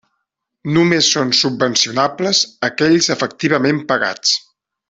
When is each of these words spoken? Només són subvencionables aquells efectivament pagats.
Només 0.77 1.09
són 1.17 1.33
subvencionables 1.41 2.43
aquells 2.71 3.13
efectivament 3.17 3.87
pagats. 3.93 4.37